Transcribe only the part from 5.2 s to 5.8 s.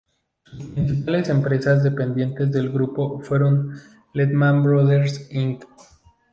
Inc.